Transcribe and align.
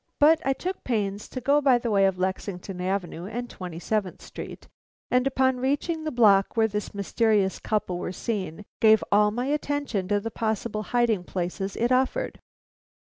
But 0.19 0.41
I 0.43 0.53
took 0.53 0.83
pains 0.83 1.29
to 1.29 1.39
go 1.39 1.61
by 1.61 1.77
the 1.77 1.91
way 1.91 2.07
of 2.07 2.17
Lexington 2.17 2.81
Avenue 2.81 3.27
and 3.27 3.47
Twenty 3.47 3.77
seventh 3.77 4.19
Street, 4.23 4.67
and 5.11 5.27
upon 5.27 5.57
reaching 5.59 6.05
the 6.05 6.11
block 6.11 6.57
where 6.57 6.67
this 6.67 6.95
mysterious 6.95 7.59
couple 7.59 7.99
were 7.99 8.11
seen, 8.11 8.65
gave 8.79 9.03
all 9.11 9.29
my 9.29 9.45
attention 9.45 10.07
to 10.07 10.19
the 10.19 10.31
possible 10.31 10.81
hiding 10.89 11.23
places 11.23 11.75
it 11.75 11.91
offered. 11.91 12.39